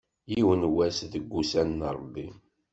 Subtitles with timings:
[0.33, 2.27] Yiwen wass, deg ussan n Ṛebbi.